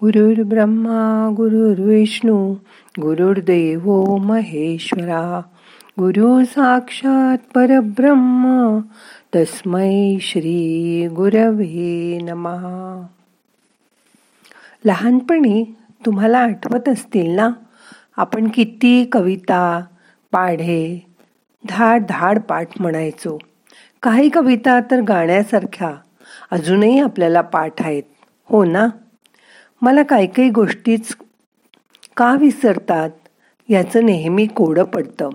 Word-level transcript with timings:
गुरुर् 0.00 0.48
ब्रह्मा 0.48 1.34
गुरुर्विष्णू 1.36 2.54
गुरुर्देव 3.00 4.16
महेश्वरा. 4.16 5.42
गुरु 5.98 6.44
साक्षात 6.44 7.38
परब्रह्म 7.54 8.78
तस्मै 9.36 10.16
श्री 10.20 11.08
गुरवे 11.08 12.18
नमहा 12.22 13.06
लहानपणी 14.84 15.76
तुम्हाला 16.06 16.38
आठवत 16.38 16.88
असतील 16.88 17.30
ना 17.30 17.50
आपण 18.16 18.48
किती 18.54 19.04
कविता 19.12 19.84
पाढे 20.32 21.06
धाड 21.68 22.02
धाड 22.08 22.38
पाठ 22.38 22.68
म्हणायचो. 22.80 23.38
काही 24.02 24.28
कविता 24.28 24.80
तर 24.80 25.00
गाण्यासारख्या 25.00 25.90
अजूनही 26.50 27.00
आपल्याला 27.00 27.40
पाठ 27.40 27.82
आहेत. 27.82 28.02
हो 28.46 28.64
ना? 28.64 28.86
मला 29.82 30.02
काही 30.02 30.26
काही 30.26 30.50
गोष्टीच 30.50 31.16
का 32.16 32.34
विसरतात 32.34 33.10
याचं 33.68 34.06
नेहमी 34.06 34.46
कोडं 34.46 34.84
पडतं. 34.84 35.30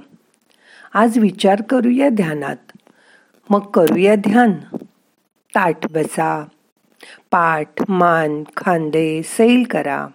आज 0.94 1.18
विचार 1.18 1.62
करूया 1.62 2.10
ध्यानात. 2.10 2.56
मग 3.50 3.60
करूया 3.60 4.16
ध्यान. 4.16 4.54
ताट 5.56 5.92
बसा. 5.92 6.44
पाठ 7.32 7.68
मान 7.90 8.44
खांदे 8.58 9.24
सैल 9.24 9.64
करा. 9.64 10.08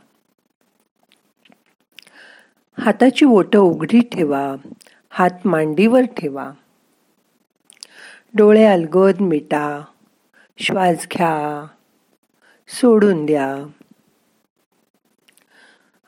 हाताची 2.78 3.24
ओटं 3.24 3.58
उघडी 3.58 4.00
ठेवा. 4.00 4.54
हात 5.10 5.46
मांडीवर 5.46 6.02
ठेवा. 6.02 6.50
डोळे 8.34 8.64
अलगद 8.64 9.20
मिटा. 9.20 9.84
श्वास 10.58 11.06
घ्या. 11.12 11.66
सोडून 12.68 13.26
द्या. 13.26 13.66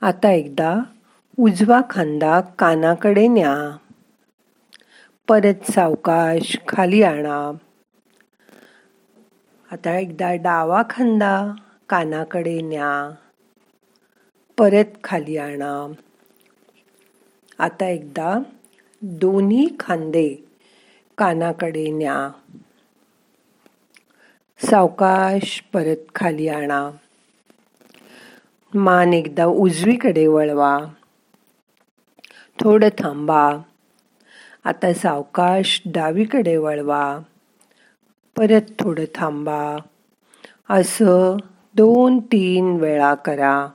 आता 0.03 0.31
एकदा 0.31 0.81
उजवा 1.39 1.81
खांदा 1.91 2.41
कानाकडे 2.41 3.29
न्या. 3.29 3.77
परत 5.29 5.71
सावकाश 5.71 6.59
खाली 6.69 7.03
आणा. 7.03 7.53
आता 9.73 9.99
एकदा 9.99 10.35
डावा 10.35 10.83
खांदा 10.91 11.53
कानाकडे 11.89 12.61
न्या. 12.61 13.15
परत 14.59 14.85
खाली 15.05 15.37
आणा. 15.37 15.93
आता 17.59 17.89
एकदा 17.89 18.39
दोन्ही 19.03 19.69
खांदे 19.81 20.35
कानाकडे 21.19 21.91
न्या. 21.91 22.31
सावकाश 24.71 25.65
परत 25.73 26.15
खाली 26.15 26.49
आणा. 26.49 26.91
मान 28.75 29.15
एकदा 29.15 29.45
उजवीकडे 29.45 30.27
वळवा. 30.27 30.79
थोडं 32.61 32.89
थांबा. 32.89 33.53
आता 34.65 34.93
सावकाश 34.93 35.83
डावीकडे 35.87 36.57
वळवा. 36.57 37.19
परत 38.37 38.73
थोडं 38.79 39.05
थांबा. 39.15 39.77
असं 40.71 41.37
दोन 41.75 42.19
तीन 42.19 42.77
वेळा 42.81 43.15
करा. 43.15 43.69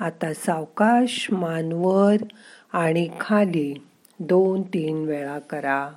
आता 0.00 0.34
सावकाश 0.34 1.28
मानवर 1.32 2.16
आणि 2.72 3.08
खाली 3.20 3.74
दोन 4.20 4.62
तीन 4.62 5.04
वेळा 5.04 5.38
करा. 5.38 5.90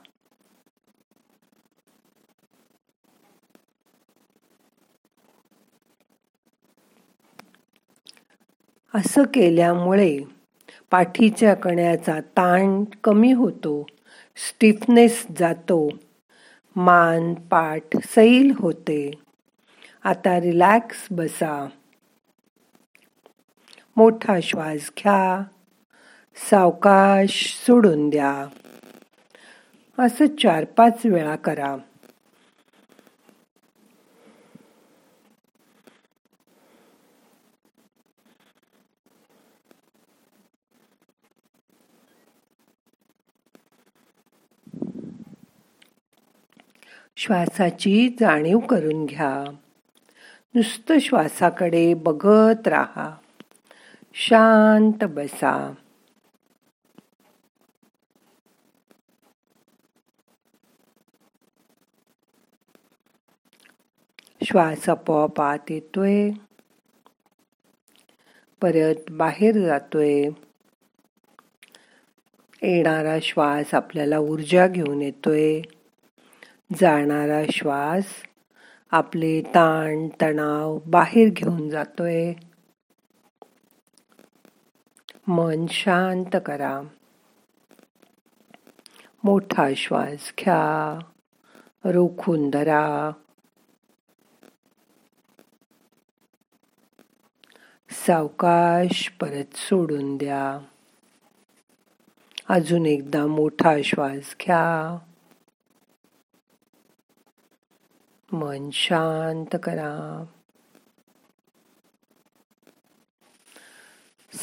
असं 8.94 9.23
केल्यामुळे 9.23 10.20
पाठीच्या 10.92 11.54
कण्याचा 11.54 12.20
ताण 12.20 12.83
कमी 13.04 13.32
होतो 13.32 13.88
स्टिफनेस 14.36 15.27
जातो 15.39 15.89
मान 16.76 17.33
पाठ 17.33 17.98
सैल 18.05 18.54
होते. 18.60 19.11
आता 20.04 20.39
रिलॅक्स 20.39 21.08
बसा. 21.11 21.67
मोठा 23.98 24.40
श्वास 24.44 24.92
घ्या. 24.98 25.44
सावकाश 26.36 27.64
सोडून 27.68 28.10
द्या. 28.10 28.48
असं 30.06 30.26
चार 30.36 30.66
पाच 30.66 31.06
वेळा 31.06 31.36
करा. 31.36 31.78
श्वासाची 47.18 48.16
जाणीव 48.20 48.60
करून 48.60 49.06
घ्या. 49.06 49.52
नुसतं 50.56 51.00
श्वासाकडे 51.00 51.94
बघत 51.94 52.68
राहा. 52.68 53.16
शांत 54.14 55.04
बसा. 55.04 55.73
श्वास 64.44 64.90
आपोआप 64.90 65.42
आत 65.42 65.60
येतोय. 65.70 66.30
परत 68.62 68.96
बाहेर 69.10 69.66
जातोय. 69.66 70.30
येणारा 72.62 73.17
श्वास 73.22 73.73
आपल्याला 73.73 74.20
ऊर्जा 74.20 74.67
घेऊन 74.67 75.02
येतोय. 75.02 75.62
जाणारा 76.80 77.44
श्वास 77.52 78.06
आपले 78.92 79.42
ताण 79.42 80.08
तणाव 80.22 80.80
बाहेर 80.86 81.30
घेऊन 81.34 81.70
जातोय. 81.70 82.34
मन 85.27 85.65
शांत 85.67 86.36
करा. 86.45 86.82
मोठा 89.23 89.67
श्वास 89.77 90.33
घ्या. 90.39 90.99
रोखून 91.86 92.49
धरा. 92.49 93.11
सावकाश 97.89 99.10
परत 99.10 99.55
सोडून 99.55 100.17
द्या. 100.17 100.60
अजून 102.49 102.86
एकदा 102.86 103.26
मोठा 103.26 103.82
श्वास 103.83 104.36
घ्या. 104.42 104.98
मन 108.32 108.70
शांत 108.70 109.55
करा. 109.64 110.23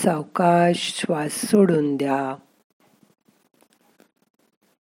सावकाश 0.04 0.92
श्वास 0.96 1.32
सोडून 1.32 1.96
द्या. 1.96 2.36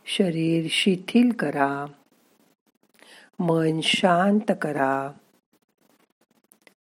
शरीर 0.06 0.68
शिथिल 0.70 1.32
करा. 1.32 1.86
मन 3.40 3.80
शांत 3.84 4.52
करा. 4.62 5.12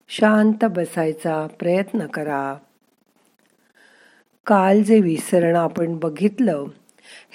शांत 0.09 0.65
बसायचा 0.65 1.47
प्रयत्न 1.59 2.07
करा. 2.07 2.55
काल 4.45 4.83
जे 4.83 4.99
विसरण 4.99 5.55
आपण 5.55 5.99
बघितलं 5.99 6.65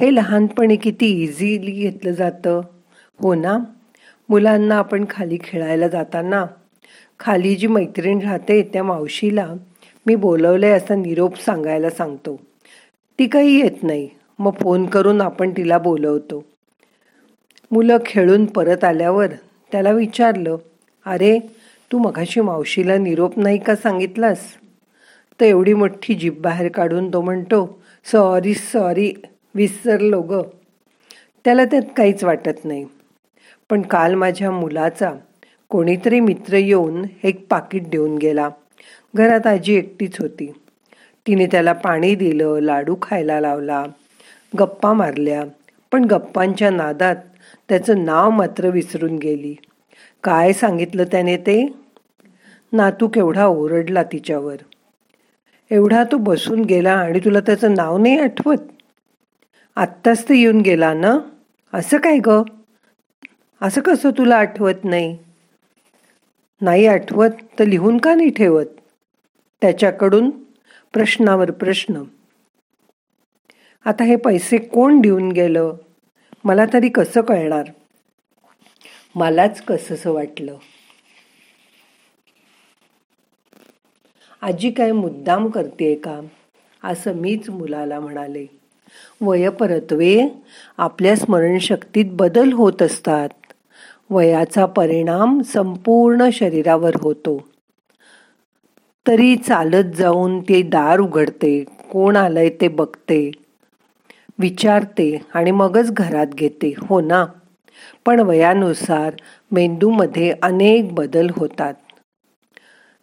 हे 0.00 0.14
लहानपणी 0.14 0.76
किती 0.76 1.22
इझिली 1.22 1.70
घेतलं 1.70 2.10
जातं. 2.10 2.60
हो 3.18 3.34
ना? 3.34 3.58
मुलांना 4.28 4.76
आपण 4.76 5.04
खाली 5.10 5.38
खेळायला 5.44 5.88
जाताना 5.88 6.46
खाली 7.20 7.54
जी 7.54 7.66
मैत्रीण 7.66 8.18
राहते 8.18 8.62
त्या 8.62 8.84
मावशीला 8.84 9.54
मी 10.06 10.14
बोलवलंय 10.14 10.70
असा 10.70 10.94
निरोप 10.94 11.36
सांगायला 11.36 11.90
सांगतो. 11.90 12.36
ती 13.18 13.26
काही 13.26 13.60
येत 13.60 13.82
नाही. 13.82 14.08
मग 14.38 14.50
फोन 14.60 14.86
करून 14.86 15.20
आपण 15.20 15.50
तिला 15.50 15.78
बोलवतो. 15.78 16.44
मुलं 17.70 17.96
खेळून 18.06 18.46
परत 18.46 18.84
आल्यावर 18.84 19.26
त्याला 19.72 19.90
विचारलं 19.90 20.56
अरे 21.06 21.38
तू 21.92 21.98
मघाशी 21.98 22.40
मावशीला 22.40 22.96
निरोप 22.96 23.38
नाही 23.38 23.58
का 23.58 23.76
सांगितलास? 23.76 24.38
तर 25.40 25.44
एवढी 25.44 25.74
मोठी 25.74 26.14
जीभ 26.14 26.34
बाहेर 26.40 26.68
काढून 26.68 27.12
तो 27.12 27.20
म्हणतो 27.20 27.78
सॉरी 28.12 28.54
सॉरी 28.54 29.12
विसरलो 29.54 30.20
ग. 30.22 30.40
त्याला 31.44 31.64
त्यात 31.64 31.82
काहीच 31.96 32.24
वाटत 32.24 32.64
नाही. 32.64 32.84
पण 33.70 33.82
काल 33.82 34.14
माझ्या 34.14 34.50
मुलाचा 34.50 35.12
कोणीतरी 35.68 36.20
मित्र 36.20 36.56
येऊन 36.56 37.06
एक 37.22 37.46
पाकिट 37.48 37.90
देऊन 37.90 38.18
गेला. 38.18 38.48
घरात 39.14 39.46
आजी 39.46 39.74
एकटीच 39.74 40.20
होती. 40.20 40.52
तिने 41.26 41.46
त्याला 41.46 41.72
पाणी 41.72 42.14
दिलं 42.14 42.58
लाडू 42.60 42.96
खायला 43.02 43.40
लावला 43.40 43.84
गप्पा 44.58 44.92
मारल्या. 44.92 45.44
पण 45.92 46.04
गप्पांच्या 46.04 46.70
नादात 46.70 47.16
त्याचं 47.68 48.04
नाव 48.04 48.30
मात्र 48.30 48.70
विसरून 48.70 49.16
गेली. 49.16 49.54
काय 50.24 50.52
सांगितलं 50.52 51.04
त्याने 51.04 51.36
ते? 51.36 51.66
नातू 52.72 53.08
केवढा 53.08 53.46
ओरडला 53.46 54.02
तिच्यावर. 54.02 54.56
एवढा 55.70 56.04
तो 56.04 56.16
बसून 56.16 56.62
गेला 56.62 56.92
आणि 56.92 57.18
तुला 57.18 57.40
त्याचं 57.40 57.74
नाव 57.74 57.98
नाही 57.98 58.18
आठवत? 58.18 58.58
आत्ताच 59.76 60.28
ते 60.28 60.36
येऊन 60.36 60.60
गेला 60.60 60.94
ना? 60.94 61.18
असं 61.72 61.98
काय 61.98 62.18
ग? 62.26 62.42
असं 63.60 63.80
कसं 63.80 64.10
तुला 64.10 64.36
आठवत 64.36 64.84
नाही? 64.84 65.16
नाही 66.60 66.86
आठवत 66.86 67.30
तर 67.58 67.64
लिहून 67.64 67.98
का 67.98 68.14
नाही 68.14 68.30
ठेवत? 68.30 68.66
त्याच्याकडून 69.64 70.30
प्रश्नावर 70.92 71.50
प्रश्न. 71.50 72.02
आता 73.84 74.04
हे 74.04 74.16
पैसे 74.16 74.58
कोण 74.58 75.00
देऊन 75.00 75.32
गेलं? 75.32 75.72
मला 76.44 76.64
तरी 76.72 76.88
कसं 76.88 77.20
कळणार? 77.20 77.64
मलाच 79.14 79.62
कसंसं 79.62 80.12
वाटलं? 80.12 80.56
आजी 84.42 84.70
काय 84.70 84.92
मुद्दाम 84.92 85.46
करते 85.46 85.94
का? 85.94 86.20
असं 86.84 87.12
मीच 87.12 87.50
मुलाला 87.50 88.00
म्हणाले. 88.00 88.46
वयपरत्वे 89.20 90.28
आपल्या 90.78 91.16
स्मरणशक्तीत 91.16 92.04
बदल 92.08 92.52
होत 92.52 92.82
असतात. 92.82 93.28
वयाचा 94.10 94.66
परिणाम 94.66 95.40
संपूर्ण 95.40 96.28
शरीरावर 96.32 96.92
होतो. 97.00 97.53
तरी 99.06 99.36
चालत 99.36 99.84
जाऊन 99.96 100.40
ते 100.40 100.62
दार 100.62 100.98
उघडते 100.98 101.64
कोण 101.90 102.16
आलंय 102.16 102.48
ते 102.60 102.68
बघते 102.68 103.30
विचारते 104.38 105.18
आणि 105.34 105.50
मगच 105.50 105.90
घरात 105.92 106.26
घेते 106.26 106.72
हो 106.88 107.00
ना? 107.00 107.24
पण 108.06 108.20
वयानुसार 108.20 109.14
मेंदूमध्ये 109.52 110.34
अनेक 110.42 110.94
बदल 110.94 111.30
होतात. 111.36 111.74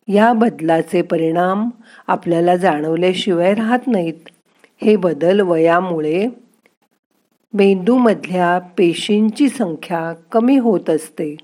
या 0.08 0.34
बदलाचे 0.34 1.02
परिणाम 1.02 1.70
आपल्याला 2.08 2.56
जाणवल्याशिवाय 2.56 3.54
राहत 3.54 3.88
नाहीत. 3.88 4.30
हे 4.82 4.96
बदल 4.96 5.42
वयामुळे 5.42 6.28
मेंदूमधल्या 7.54 8.60
पेशींची 8.78 9.50
संख्या 9.50 10.14
कमी 10.32 10.58
होत 10.58 10.90
असते. 10.90 11.36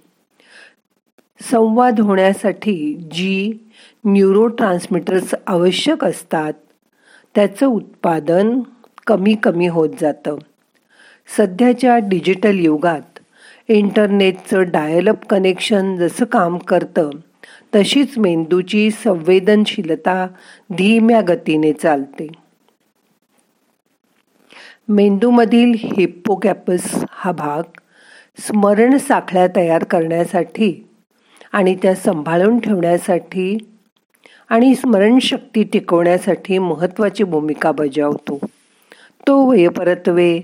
संवाद 1.52 2.00
होण्यासाठी 2.00 2.94
जी 3.12 3.52
न्यूरो 4.06 4.48
ट्रान्समीटर्स 4.48 5.36
आवश्यक 5.48 6.06
असतात. 6.06 6.54
त्याचं 7.36 7.66
उत्पादन 7.66 8.60
कमी 9.08 9.36
कमी 9.36 9.68
होत 9.68 9.90
जातं. 10.02 10.38
सध्याच्या 11.38 11.98
डिजिटल 11.98 12.60
युगात 12.60 13.20
इंटरनेटचं 13.68 14.64
डायलअप 14.64 15.26
कनेक्शन 15.26 15.96
जसं 15.96 16.26
काम 16.26 16.58
करतं 16.58 17.10
तशीच 17.76 18.18
मेंदूची 18.18 18.92
संवेदनशीलता 18.92 20.28
धीम्या 20.72 21.22
गतीने 21.22 21.74
चालते. 21.74 22.28
मेंदूमधील 24.88 25.74
हिप्पोकॅपस 25.78 27.04
हा 27.10 27.32
भाग 27.32 27.64
स्मरण 28.40 28.98
साखळ्या 28.98 29.48
तयार 29.56 29.84
करण्यासाठी 29.84 30.87
आणि 31.52 31.76
त्या 31.76 31.96
सांभाळून 31.96 32.60
ठेवण्यासाठी 32.60 33.58
आणि 34.50 34.76
स्मरणशक्ती 34.76 35.64
टिकवण्यासाठी 35.64 36.58
महत्त्वाची 36.58 37.24
भूमिका 37.24 37.72
बजावतो. 37.72 38.40
तो 39.28 39.50
वयपरत्वे 39.50 40.40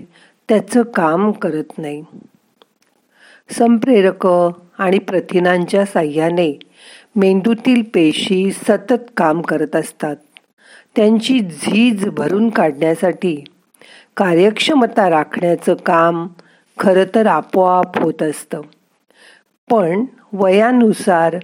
त्याचं 0.48 0.82
काम 0.82 1.30
करत 1.30 1.78
नाही. 1.78 2.04
संप्रेरक 3.58 4.26
आणि 4.78 4.98
प्रथिनांच्या 4.98 5.84
साह्याने 5.84 6.58
मेंदूतील 7.16 7.82
पेशी 7.94 8.52
सतत 8.52 9.10
काम 9.16 9.40
करत 9.40 9.76
असतात. 9.76 10.16
त्यांची 10.96 11.40
झीज 11.40 12.08
भरून 12.08 12.48
काढण्यासाठी 12.50 13.44
कार्यक्षमता 14.16 15.10
राखण्याचं 15.10 15.74
काम 15.74 16.26
खरं 16.78 17.04
तर 17.14 17.26
आपोआप 17.26 17.98
होत 17.98 18.22
असतं. 18.22 18.60
पण 19.70 20.04
वयानुसार 20.32 21.36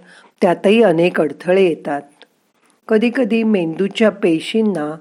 त्यातही 0.43 0.83
अनेक 0.83 1.21
अडथळे 1.21 1.63
येतात. 1.63 2.03
कधीकधी 2.89 3.43
मेंदूच्या 3.43 4.11
पेशींना 4.11 4.97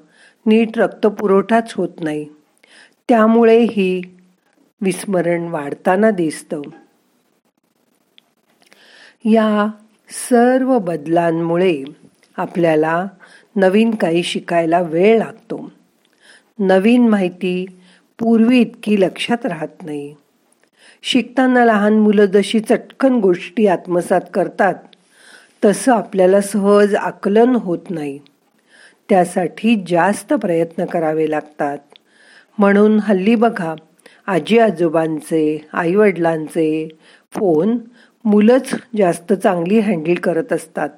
नीट 0.46 0.78
रक्तपुरवठाच 0.78 1.74
होत 1.74 1.90
नाही. 2.00 2.26
त्यामुळे 3.10 3.60
ही 3.60 4.02
विस्मरण 4.82 5.48
वाढताना 5.48 6.12
दिसतं. 6.12 6.62
या 9.26 9.68
सर्व 10.10 10.80
बदलांमुळे 10.80 11.84
आपल्याला 12.38 13.08
नवीन 13.56 13.96
काही 13.96 14.24
शिकायला 14.24 14.82
वेळ 14.82 15.18
लागतो. 15.18 15.72
नवीन 16.60 17.08
माहिती 17.08 17.66
पूर्वी 18.20 18.60
इतकी 18.60 19.02
लक्षात 19.02 19.46
राहत 19.46 19.84
नाही. 19.84 20.16
शिकताना 21.04 21.66
लहान 21.66 21.94
मुलं 22.00 22.26
जशी 22.26 22.60
चटकन 22.60 23.20
गोष्टी 23.20 23.68
आत्मसात 23.68 24.22
करतात 24.34 24.74
तसं 25.66 25.94
आपल्याला 25.94 26.42
सहज 26.42 26.96
आकलन 26.96 27.56
होत 27.56 27.90
नाही. 27.90 28.20
त्यासाठी 29.10 29.84
जास्त 29.88 30.34
प्रयत्न 30.34 30.86
करावे 30.86 31.32
लागतात. 31.32 31.78
म्हणून 32.58 33.00
हल्ली 33.00 33.36
बघा 33.36 33.76
आजी 34.28 34.60
आजोबांचे 34.60 35.68
आईवडिलांचे 35.74 36.88
फोन 37.32 37.78
मुलंच 38.26 38.76
जास्त 38.98 39.34
चांगली 39.34 39.80
हँडल 39.80 40.14
करत 40.14 40.54
असतात. 40.54 40.90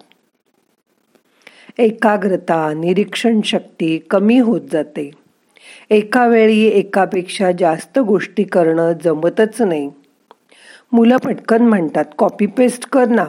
एकाग्रता 1.77 2.74
निरीक्षण 2.74 3.42
शक्ती 3.42 3.98
कमी 3.98 4.39
होत 4.39 4.62
जाते. 4.71 5.12
एका 5.89 6.27
वेळी 6.27 6.67
एकापेक्षा 6.67 7.51
जास्त 7.51 7.99
गोष्टी 7.99 8.43
करणं 8.43 8.93
जमतच 9.03 9.61
नाही. 9.61 9.91
मुलं 10.91 11.17
पटकन 11.17 11.61
म्हणतात 11.61 12.05
कॉपी 12.17 12.45
पेस्ट 12.45 12.89
कर 12.89 13.05
ना. 13.05 13.25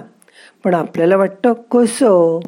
पण 0.65 0.75
आपल्याला 0.75 1.17
वाटतं 1.17 1.53
कसं? 1.53 2.41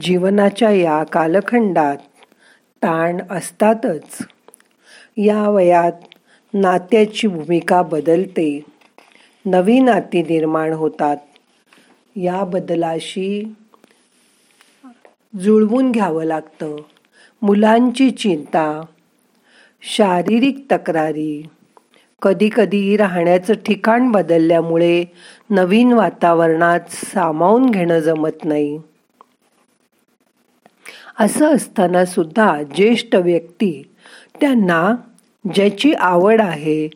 जीवनाच्या 0.00 0.70
या 0.70 1.04
कालखंडात 1.04 1.96
ताण 2.82 3.20
असतातच. 3.30 4.18
या 5.16 5.48
वयात 5.48 5.92
नात्याची 6.54 7.28
भूमिका 7.28 7.82
बदलते. 7.82 8.64
नवी 9.46 9.80
नाती 9.80 10.22
निर्माण 10.22 10.72
होतात. 10.72 11.16
या 12.16 12.44
बदलाशी 12.44 13.54
जुळवून 15.40 15.92
घ्यावं 15.92 16.24
लागतं. 16.24 16.76
मुलांची 17.42 18.10
चिंता 18.10 18.80
शारीरिक 19.82 20.66
तक्रारी. 20.70 21.42
कधीकधी 22.22 22.96
राहण्याचं 22.96 23.54
ठिकाण 23.54 24.10
बदलल्यामुळे 24.10 25.04
नवीन 25.50 25.92
वातावरणात 25.92 26.80
सामावून 26.90 27.70
घेणं 27.70 27.98
जमत 27.98 28.44
नाही. 28.44 28.78
असं 31.20 31.54
असताना 31.54 32.04
सुद्धा 32.04 32.62
ज्येष्ठ 32.62 33.14
व्यक्ती 33.14 33.82
त्यांना 34.40 34.94
ज्याची 35.54 35.92
आवड 35.92 36.40
आहे 36.40 36.88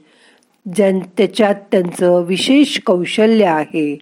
ज्या 0.74 0.90
त्याच्यात 1.16 1.54
त्यांचं 1.54 2.22
विशेष 2.22 2.80
कौशल्य 2.86 3.44
आहे 3.44 3.98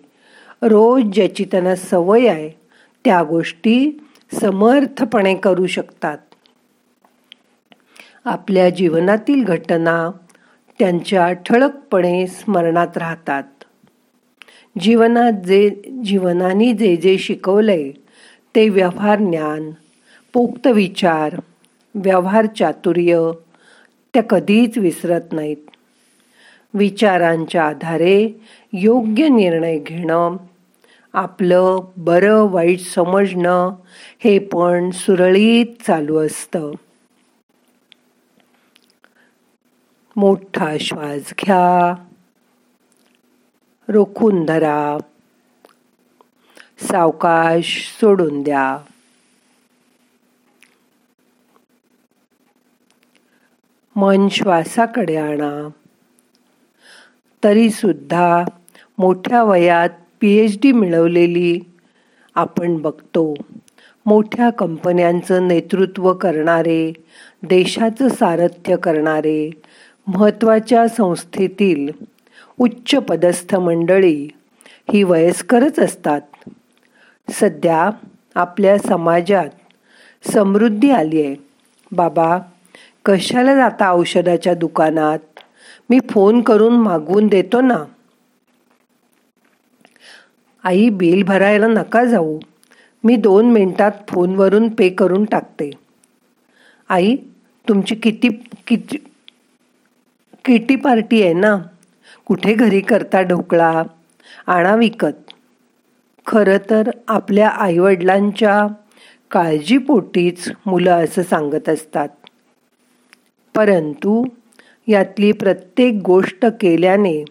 रोज 0.62 1.02
ज्याची 1.02 1.44
त्यांना 1.44 1.76
सवय 1.76 2.28
आहे 2.28 2.50
त्या 3.04 3.22
गोष्टी 3.22 4.04
समर्थपणे 4.40 5.34
करू 5.34 5.66
शकतात. 5.66 6.18
आपल्या 8.24 8.70
जीवनातील 8.70 9.44
घटना 9.44 10.10
त्यांच्या 10.78 11.32
ठळकपणे 11.32 12.26
स्मरणात 12.26 12.96
राहतात. 12.96 13.42
जीवनात 14.80 15.32
जे 15.32 15.70
जीवनाने 16.04 16.72
जे 16.72 16.96
जे 16.96 17.18
शिकवलंय 17.18 17.90
ते 18.54 18.68
व्यवहार 18.68 19.18
ज्ञान 19.18 19.70
पोक्त 20.32 20.66
विचार 20.66 21.36
व्यवहार 21.94 22.46
चातुर्य 22.46 23.30
त्या 24.14 24.22
कधीच 24.22 24.78
विसरत 24.78 25.32
नाहीत. 25.32 25.56
विचारांच्या 26.74 27.64
आधारे 27.64 28.40
योग्य 28.72 29.28
निर्णय 29.28 29.78
घेणं 29.78 30.36
आपलं 31.12 31.78
बरं 31.96 32.50
वाईट 32.50 32.80
समजणं 32.80 33.70
हे 34.24 34.38
पण 34.38 34.90
सुरळीत 34.90 35.66
चालू 35.86 36.18
असतं. 36.18 36.72
मोठा 40.20 40.76
श्वास 40.80 41.32
घ्या. 41.40 41.94
रोखून 43.88 44.44
धरा. 44.44 44.98
सावकाश 46.82 47.96
सोडून 48.00 48.42
द्या. 48.42 48.78
मन 53.96 54.28
श्वासाकडे 54.28 55.16
आणा. 55.16 55.68
तरी 57.44 57.70
सुद्धा 57.70 58.44
मोठ्या 58.98 59.42
वयात 59.42 59.90
पी 60.20 60.36
एच 60.36 60.58
डी 60.62 60.72
मिळवलेली 60.72 61.60
आपण 62.34 62.76
बघतो. 62.76 63.34
मोठ्या 64.06 64.50
कंपन्यांचं 64.50 65.48
नेतृत्व 65.48 66.12
करणारे 66.12 66.92
देशाचं 67.42 68.08
सारथ्य 68.08 68.76
करणारे 68.76 69.50
महत्त्वाच्या 70.06 70.88
संस्थेतील 70.88 71.90
उच्च 72.58 72.94
पदस्थ 72.94 73.54
मंडळी 73.56 74.28
ही 74.92 75.02
वयस्करच 75.02 75.78
असतात. 75.78 76.20
सध्या 77.30 77.90
आपल्या 78.34 78.78
समाजात 78.78 79.48
समृद्धी 80.32 80.90
आली 80.90 81.26
आहे. 81.26 81.36
बाबा 81.92 82.38
कशाला 83.04 83.54
जाता 83.54 83.92
औषधाच्या 83.92 84.54
दुकानात? 84.54 85.18
मी 85.90 85.98
फोन 86.10 86.40
करून 86.40 86.72
मागवून 86.72 87.26
देतो 87.26 87.60
ना. 87.60 87.84
आई 90.64 90.88
बिल 90.88 91.22
भरायला 91.22 91.66
नका 91.66 92.04
जाऊ. 92.04 92.38
मी 93.04 93.16
दोन 93.16 93.52
मिनटात 93.52 93.92
फोनवरून 94.08 94.68
पे 94.68 94.88
करून 94.88 95.24
टाकते. 95.24 95.70
आई 96.88 97.16
तुमची 97.68 97.94
किती 97.94 98.28
किती 98.66 98.96
किटी 100.44 100.76
पार्टी 100.76 101.22
आहे 101.22 101.32
ना. 101.32 101.58
कुठे 102.26 102.54
घरी 102.54 102.80
करता 102.80 103.22
ढोकळा 103.22 103.82
आणा 104.46 104.74
विकत. 104.74 105.32
खरं 106.26 106.56
तर 106.70 106.90
आपल्या 107.08 107.48
आईवडिलांच्या 107.48 108.66
काळजीपोटीच 109.30 110.52
मुलं 110.66 111.04
असं 111.04 111.22
सांगत 111.22 111.68
असतात. 111.68 112.08
परंतु 113.56 114.24
यातली 114.86 115.32
प्रत्येक 115.32 115.94
गोष्ट 116.04 116.46
केल्याने 116.46 117.24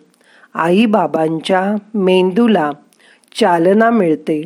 आईबाबांच्या 0.54 1.76
मेंदूला 1.94 2.72
चालना 3.36 3.90
मिळते. 3.90 4.44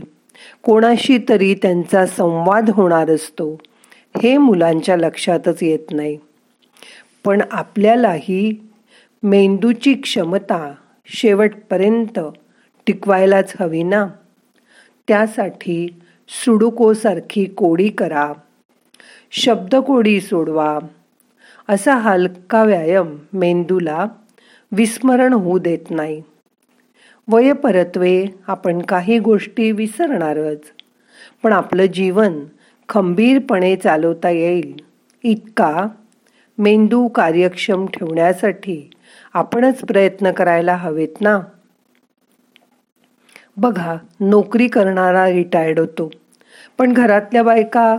कोणाशी 0.64 1.18
तरी 1.30 1.54
त्यांचा 1.54 2.06
संवाद 2.06 2.70
होणार 2.70 3.10
असतो. 3.10 3.58
हे 4.24 4.38
मुलांच्या 4.38 4.98
लक्षातच 4.98 5.64
येत 5.64 5.92
नाही. 5.92 6.18
पण 7.26 7.42
आपल्यालाही 7.52 8.72
मेंदूची 9.24 9.94
क्षमता 9.94 10.74
शेवटपर्यंत 11.06 12.20
टिकवायलाच 12.86 13.54
हवी 13.60 13.84
ना. 13.84 14.08
त्यासाठी 15.08 16.00
सुडुकोसारखी 16.30 17.46
कोडी 17.46 17.90
करा. 17.90 18.34
शब्दकोडी 19.32 20.22
सोडवा. 20.22 20.80
असा 21.70 21.96
हलका 21.96 22.64
व्यायाम 22.64 23.18
मेंदूला 23.34 24.08
विस्मरण 24.72 25.34
होऊ 25.34 25.60
देत 25.60 25.92
नाही. 25.92 26.22
वयपरत्वे 27.28 28.26
आपण 28.48 28.82
काही 28.82 29.20
गोष्टी 29.20 29.72
विसरणारच 29.72 30.62
पण 31.44 31.54
आपलं 31.54 31.86
जीवन 31.86 32.34
खंबीरपणे 32.90 33.76
चालवता 33.76 34.30
येईल. 34.30 34.80
इतका 35.24 35.88
मेंदू 36.58 37.08
कार्यक्षम 37.08 37.86
ठेवण्यासाठी 37.94 38.80
आपणच 39.36 39.82
प्रयत्न 39.82 40.32
करायला 40.32 40.76
हवेत 40.76 41.22
ना? 41.22 41.40
बघा 43.58 43.96
नोकरी 44.22 44.68
करणारा 44.68 45.26
रिटायर्ड 45.30 45.80
होतो. 45.80 46.10
पण 46.80 46.94
घरातल्या 46.94 47.44
बायका 47.44 47.96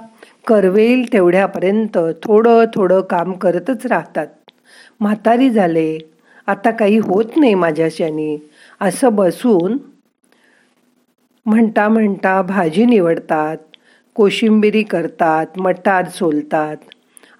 करवेल 0.46 1.12
तेवढ्यापर्यंत 1.12 1.98
थोडं 2.22 2.64
थोडं 2.74 3.00
काम 3.10 3.32
करतच 3.38 3.86
राहतात. 3.86 4.26
म्हातारी 5.00 5.50
झाले 5.50 5.98
आता 6.48 6.70
काही 6.70 6.98
होत 6.98 7.36
नाही 7.36 7.54
माझ्याशाने 7.54 8.36
असं 8.80 9.14
बसून 9.14 9.76
म्हणता 11.46 11.88
म्हणता 11.88 12.40
भाजी 12.42 12.84
निवडतात 12.86 13.56
कोशिंबिरी 14.16 14.82
करतात 14.84 15.58
मटार 15.58 16.08
सोलतात. 16.08 16.76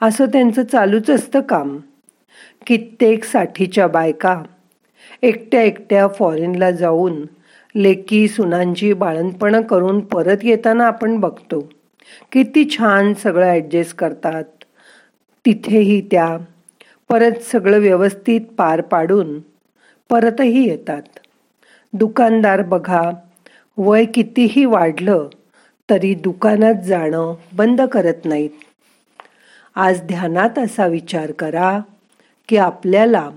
असं 0.02 0.26
त्यांचं 0.26 0.62
चालूच 0.62 1.10
असतं 1.10 1.40
काम. 1.40 1.76
कित्येक 2.66 3.24
साठीच्या 3.24 3.86
बायका 3.86 4.42
एकट्या 5.22 5.62
एकट्या 5.62 6.08
फॉरेनला 6.08 6.70
जाऊन 6.70 7.24
लेकी 7.74 8.28
सुनांची 8.28 8.92
बाळणपणं 8.92 9.62
करून 9.62 10.00
परत 10.00 10.36
येताना 10.42 10.86
आपण 10.86 11.16
बघतो. 11.16 11.60
किती 12.32 12.68
छान 12.70 13.14
सगळं 13.14 13.46
ॲडजस्ट 13.46 13.96
करतात. 13.96 14.44
तिथेही 15.44 16.00
त्या 16.00 16.36
परत 17.08 17.42
सगळं 17.42 17.78
व्यवस्थित 17.78 18.40
पार 18.58 18.80
पाडून 18.80 19.38
परतही 20.10 20.68
येतात. 20.68 21.02
दुकानदार 21.92 22.62
बघा 22.62 23.10
वय 23.78 24.04
कितीही 24.04 24.64
वाढलं 24.64 25.28
तरी 25.90 26.14
दुकानात 26.14 26.82
जाणं 26.84 27.34
बंद 27.52 27.80
करत 27.82 28.24
नाहीत. 28.24 28.50
आज 29.76 30.02
ध्यानात 30.02 30.58
असा 30.58 30.86
विचार 30.86 31.32
करा 31.32 31.80
की 32.48 32.56
आपल्याला 32.56 33.30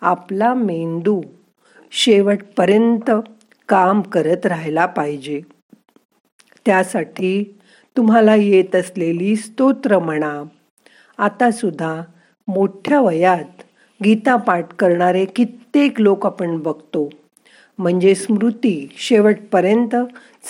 आपला 0.00 0.54
मेंदू 0.54 1.22
शेवटपर्यंत 1.92 3.10
काम 3.68 4.00
करत 4.00 4.46
राहायला 4.46 4.86
पाहिजे. 4.86 5.40
त्यासाठी 6.66 7.58
तुम्हाला 7.96 8.34
येत 8.34 8.76
असलेली 8.76 9.36
स्तोत्र 9.36 9.98
म्हणा. 9.98 10.42
आता 11.18 11.50
सुद्धा 11.50 12.02
मोठ्या 12.48 13.00
वयात 13.00 13.62
गीता 14.04 14.36
पाठ 14.36 14.74
करणारे 14.74 15.24
कित्येक 15.24 16.00
लोक 16.00 16.26
आपण 16.26 16.58
बघतो. 16.58 17.10
म्हणजे 17.78 18.14
स्मृती 18.14 18.94
शेवटपर्यंत 18.98 19.96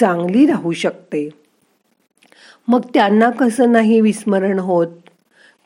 चांगली 0.00 0.46
राहू 0.46 0.72
शकते. 0.72 1.28
मग 2.68 2.80
त्यांना 2.94 3.30
कसं 3.30 3.72
नाही 3.72 4.00
विस्मरण 4.00 4.58
होत? 4.58 4.86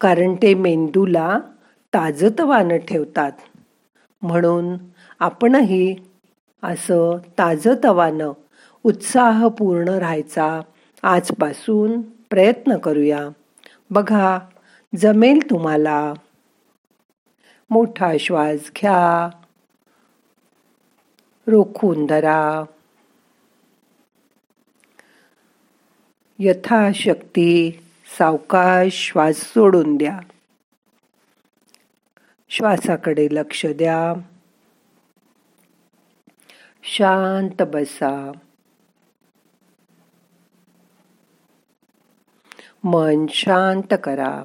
कारण 0.01 0.35
ते 0.35 0.55
मेंदूला 0.55 1.39
ताजतवानं 1.95 2.77
ठेवतात. 2.77 3.33
म्हणून 4.23 4.79
आपणही 5.19 5.97
असं 6.63 7.19
ताजतवानं 7.39 8.33
उत्साहपूर्ण 8.85 9.89
राहायचा 9.89 10.61
आजपासून 11.03 12.01
प्रयत्न 12.01 12.77
करूया. 12.77 13.29
बघा 13.91 14.39
जमेल 14.97 15.51
तुम्हाला. 15.51 16.13
मोठा 17.71 18.13
श्वास 18.21 18.57
घ्या. 18.57 19.31
रोखून 21.47 22.07
धरा. 22.07 22.65
यथाशक्ती 26.43 27.71
सावकाश 28.19 28.93
श्वास 28.93 29.37
सोडून 29.37 29.97
द्या. 29.97 30.21
श्वासाकडे 32.49 33.29
लक्ष 33.33 33.67
द्या. 33.67 34.15
शांत 36.83 37.63
बसा. 37.63 38.33
मन 42.85 43.27
शांत 43.27 43.95
करा. 44.05 44.43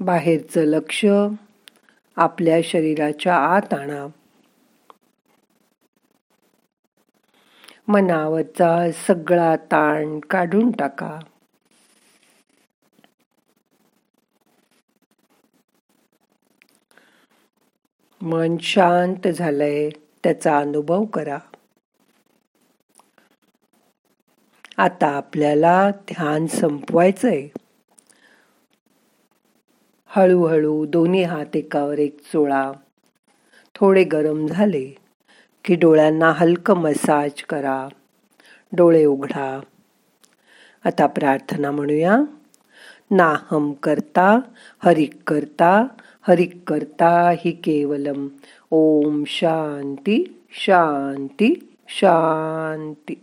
बाहेरचं 0.00 0.60
लक्ष 0.60 1.06
आपल्या 2.16 2.58
शरीराच्या 2.64 3.36
आत 3.36 3.74
आणा. 3.74 4.06
मनावरचा 7.88 8.92
सगळा 8.92 9.56
ताण 9.56 10.20
काढून 10.20 10.70
टाका. 10.70 11.18
मन 18.22 18.56
शांत 18.60 19.28
झालंय 19.28 19.90
त्याचा 20.24 20.58
अनुभव 20.58 21.04
करा. 21.04 21.38
आता 24.76 25.06
आपल्याला 25.06 25.90
ध्यान 25.90 26.46
संपवायचंय. 26.46 27.48
हळूहळू 30.16 30.86
दोन्ही 30.86 31.22
हात 31.22 31.56
एकावर 31.56 31.98
एक 31.98 32.20
चोळा. 32.20 32.72
थोडे 33.74 34.04
गरम 34.04 34.46
झाले 34.46 34.90
की 35.64 35.74
डोळ्यांना 35.74 36.32
हलकं 36.36 36.76
मसाज 36.76 37.42
करा. 37.42 37.88
डोळे 38.72 39.04
उघडा. 39.04 39.60
आता 40.84 41.06
प्रार्थना 41.06 41.70
म्हणूया. 41.70 42.20
नाहम 43.10 43.72
करता 43.72 44.40
हरिक 44.84 45.14
करता 45.26 45.86
हरिक 46.28 46.62
करता 46.66 47.30
हि 47.30 47.50
केवलम. 47.50 48.28
ओम 48.70 49.24
शांती 49.26 50.42
शांती 50.50 51.76
शांती. 51.88 53.14